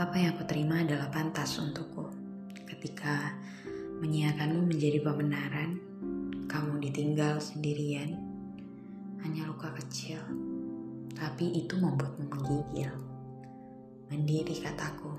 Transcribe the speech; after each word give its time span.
Apa 0.00 0.16
yang 0.16 0.32
aku 0.32 0.48
terima 0.48 0.80
adalah 0.80 1.12
pantas 1.12 1.60
untukku. 1.60 2.08
Ketika 2.64 3.36
menyiakanmu 4.00 4.72
menjadi 4.72 5.04
pembenaran, 5.04 5.76
kamu 6.48 6.80
ditinggal 6.88 7.36
sendirian, 7.36 8.16
hanya 9.20 9.44
luka 9.44 9.68
kecil, 9.76 10.16
tapi 11.12 11.52
itu 11.52 11.76
membuatmu 11.76 12.32
menggigil. 12.32 12.88
Mandiri 14.08 14.64
kataku, 14.64 15.12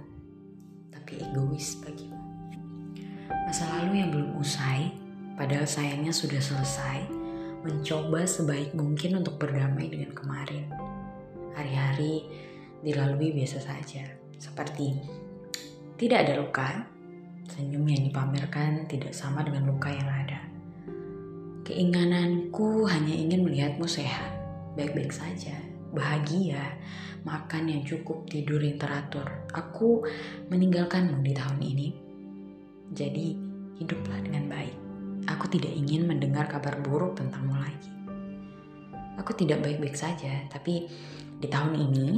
tapi 0.89 1.29
egois 1.29 1.77
bagimu. 1.85 2.17
Masa 3.29 3.69
lalu 3.77 4.01
yang 4.01 4.09
belum 4.09 4.33
usai, 4.41 4.97
padahal 5.37 5.69
sayangnya 5.69 6.09
sudah 6.09 6.41
selesai, 6.41 7.05
mencoba 7.61 8.25
sebaik 8.25 8.73
mungkin 8.73 9.21
untuk 9.21 9.37
berdamai 9.37 9.93
dengan 9.93 10.09
kemarin. 10.17 10.73
Hari-hari 11.53 12.25
dilalui 12.81 13.29
biasa 13.29 13.61
saja, 13.61 14.20
seperti 14.41 14.97
tidak 16.01 16.25
ada 16.25 16.33
luka, 16.41 16.69
senyum 17.45 17.85
yang 17.85 18.09
dipamerkan 18.09 18.89
tidak 18.89 19.13
sama 19.13 19.45
dengan 19.45 19.69
luka 19.69 19.93
yang 19.93 20.09
ada. 20.09 20.41
Keinginanku 21.61 22.89
hanya 22.89 23.13
ingin 23.13 23.45
melihatmu 23.45 23.85
sehat, 23.85 24.33
baik-baik 24.73 25.13
saja, 25.13 25.53
bahagia, 25.93 26.73
makan 27.21 27.69
yang 27.69 27.81
cukup, 27.85 28.25
tidur 28.25 28.57
yang 28.57 28.81
teratur. 28.81 29.45
Aku 29.53 30.01
meninggalkanmu 30.49 31.21
di 31.21 31.37
tahun 31.37 31.59
ini. 31.61 31.89
Jadi, 32.97 33.27
hiduplah 33.77 34.25
dengan 34.25 34.49
baik. 34.49 34.75
Aku 35.29 35.45
tidak 35.53 35.69
ingin 35.69 36.09
mendengar 36.09 36.49
kabar 36.49 36.81
buruk 36.81 37.13
tentangmu 37.13 37.61
lagi. 37.61 37.93
Aku 39.21 39.37
tidak 39.37 39.61
baik-baik 39.61 39.93
saja, 39.93 40.49
tapi 40.49 40.89
di 41.37 41.45
tahun 41.45 41.77
ini 41.77 42.09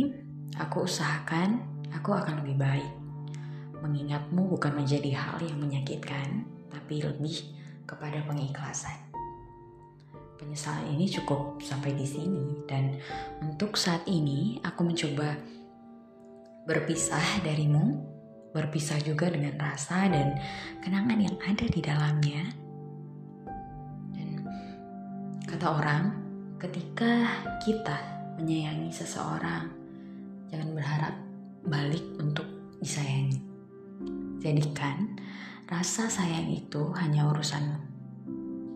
aku 0.55 0.87
usahakan 0.87 1.72
aku 1.95 2.13
akan 2.13 2.41
lebih 2.43 2.57
baik. 2.57 2.91
Mengingatmu 3.83 4.47
bukan 4.47 4.73
menjadi 4.75 5.11
hal 5.13 5.37
yang 5.43 5.59
menyakitkan, 5.59 6.47
tapi 6.71 7.03
lebih 7.03 7.53
kepada 7.83 8.23
pengikhlasan 8.23 9.13
penyesalan 10.43 10.91
ini 10.99 11.07
cukup 11.07 11.63
sampai 11.63 11.95
di 11.95 12.03
sini 12.03 12.67
dan 12.67 12.99
untuk 13.39 13.79
saat 13.79 14.03
ini 14.11 14.59
aku 14.59 14.83
mencoba 14.83 15.39
berpisah 16.67 17.43
darimu, 17.43 18.03
berpisah 18.51 18.99
juga 19.03 19.31
dengan 19.31 19.55
rasa 19.55 20.07
dan 20.11 20.35
kenangan 20.83 21.19
yang 21.19 21.35
ada 21.43 21.65
di 21.67 21.79
dalamnya. 21.79 22.43
Dan 24.15 24.47
kata 25.47 25.67
orang, 25.67 26.03
ketika 26.59 27.27
kita 27.63 27.97
menyayangi 28.39 28.91
seseorang, 28.91 29.67
jangan 30.51 30.69
berharap 30.75 31.15
balik 31.63 32.03
untuk 32.19 32.45
disayangi. 32.83 33.39
Jadikan 34.43 35.15
rasa 35.67 36.11
sayang 36.11 36.51
itu 36.51 36.91
hanya 36.99 37.31
urusanmu 37.31 37.93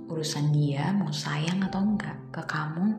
urusan 0.07 0.55
dia 0.55 0.95
mau 0.95 1.11
sayang 1.11 1.61
atau 1.67 1.83
enggak 1.83 2.15
ke 2.31 2.41
kamu 2.47 2.95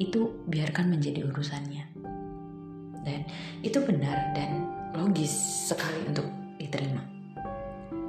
itu 0.00 0.32
biarkan 0.48 0.90
menjadi 0.90 1.28
urusannya 1.28 1.84
dan 3.04 3.20
itu 3.60 3.78
benar 3.84 4.32
dan 4.32 4.64
logis 4.96 5.30
sekali 5.70 6.08
untuk 6.08 6.26
diterima 6.56 7.04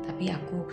tapi 0.08 0.32
aku 0.32 0.66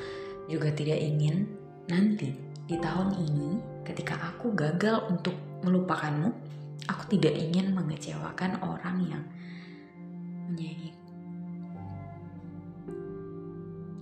juga 0.47 0.71
tidak 0.73 1.03
ingin 1.03 1.45
nanti 1.91 2.33
di 2.67 2.79
tahun 2.79 3.19
ini 3.19 3.83
ketika 3.83 4.15
aku 4.35 4.55
gagal 4.55 5.11
untuk 5.11 5.35
melupakanmu 5.67 6.31
aku 6.87 7.19
tidak 7.19 7.35
ingin 7.35 7.75
mengecewakan 7.75 8.63
orang 8.63 8.97
yang 9.05 9.25
menyayangi 10.51 10.91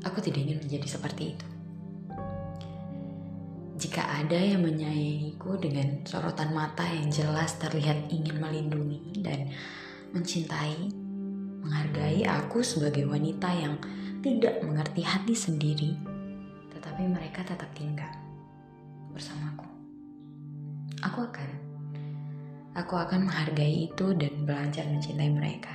aku 0.04 0.18
tidak 0.20 0.40
ingin 0.44 0.58
menjadi 0.60 0.88
seperti 0.88 1.36
itu 1.36 1.46
jika 3.74 4.06
ada 4.06 4.38
yang 4.38 4.62
menyayangiku 4.62 5.58
dengan 5.58 6.00
sorotan 6.06 6.54
mata 6.54 6.86
yang 6.86 7.10
jelas 7.10 7.58
terlihat 7.58 8.06
ingin 8.06 8.38
melindungi 8.38 9.18
dan 9.18 9.50
mencintai, 10.14 10.94
menghargai 11.60 12.22
aku 12.22 12.62
sebagai 12.62 13.02
wanita 13.10 13.50
yang 13.50 13.74
tidak 14.22 14.62
mengerti 14.62 15.02
hati 15.02 15.34
sendiri, 15.34 15.92
tetapi 16.70 17.02
mereka 17.10 17.42
tetap 17.42 17.66
tinggal 17.74 18.08
bersamaku. 19.10 19.66
Aku 21.02 21.26
akan, 21.26 21.50
aku 22.78 22.94
akan 22.94 23.26
menghargai 23.26 23.90
itu 23.90 24.14
dan 24.14 24.46
belajar 24.46 24.86
mencintai 24.86 25.28
mereka. 25.34 25.74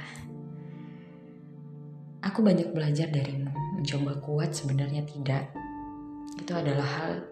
Aku 2.29 2.45
banyak 2.45 2.69
belajar 2.77 3.09
darimu, 3.09 3.49
mencoba 3.73 4.13
kuat 4.21 4.53
sebenarnya 4.53 5.01
tidak. 5.01 5.49
Itu 6.37 6.53
adalah 6.53 6.85
hal 6.85 7.25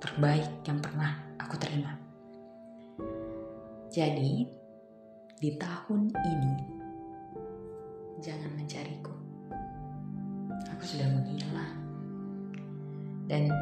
terbaik 0.00 0.64
yang 0.64 0.80
pernah 0.80 1.12
aku 1.36 1.60
terima. 1.60 1.92
Jadi, 3.92 4.48
di 5.36 5.50
tahun 5.60 6.08
ini, 6.08 6.54
jangan 8.24 8.56
mencariku. 8.56 9.12
Aku 10.72 10.84
sudah 10.88 11.12
menghilang. 11.12 11.76
Dan 13.28 13.52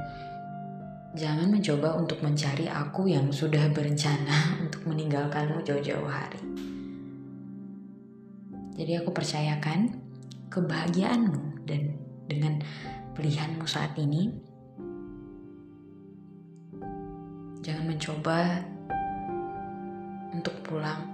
jangan 1.19 1.51
mencoba 1.51 1.99
untuk 1.99 2.23
mencari 2.23 2.71
aku 2.71 3.11
yang 3.11 3.35
sudah 3.35 3.67
berencana 3.75 4.55
untuk 4.63 4.87
meninggalkanmu 4.87 5.67
jauh-jauh 5.67 6.07
hari. 6.07 6.39
Jadi 8.79 8.95
aku 8.95 9.11
percayakan 9.11 10.10
kebahagiaanmu 10.51 11.65
dan 11.65 11.95
dengan 12.27 12.61
pilihanmu 13.15 13.65
saat 13.65 13.95
ini 13.97 14.51
Jangan 17.61 17.93
mencoba 17.93 18.65
untuk 20.33 20.57
pulang, 20.65 21.05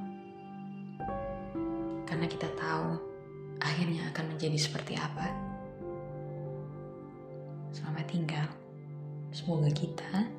karena 2.06 2.22
kita 2.30 2.47
tahu 2.54 2.94
akhirnya 3.58 4.06
akan 4.14 4.30
menjadi 4.30 4.54
seperti 4.54 4.94
apa. 4.94 5.26
Selamat 7.74 8.06
tinggal, 8.06 8.47
semoga 9.34 9.66
kita 9.74 10.30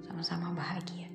sama-sama 0.00 0.56
bahagia. 0.56 1.12